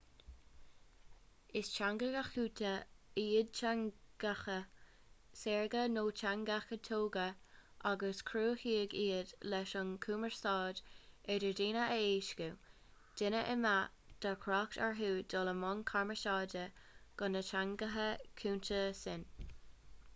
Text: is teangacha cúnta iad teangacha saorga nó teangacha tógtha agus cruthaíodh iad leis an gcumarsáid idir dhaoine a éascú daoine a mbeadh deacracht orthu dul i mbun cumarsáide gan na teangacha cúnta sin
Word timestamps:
is 1.59 1.67
teangacha 1.71 2.21
cúnta 2.35 2.69
iad 3.23 3.49
teangacha 3.57 4.55
saorga 5.41 5.83
nó 5.97 6.05
teangacha 6.21 6.79
tógtha 6.87 7.25
agus 7.91 8.23
cruthaíodh 8.29 8.95
iad 9.01 9.35
leis 9.53 9.75
an 9.83 9.91
gcumarsáid 10.07 10.81
idir 11.35 11.55
dhaoine 11.61 11.83
a 11.83 11.99
éascú 12.07 12.49
daoine 13.21 13.43
a 13.43 13.55
mbeadh 13.65 14.11
deacracht 14.27 14.81
orthu 14.89 15.13
dul 15.35 15.53
i 15.53 15.57
mbun 15.61 15.87
cumarsáide 15.93 16.65
gan 17.23 17.39
na 17.39 17.47
teangacha 17.53 18.11
cúnta 18.43 18.83
sin 19.05 19.29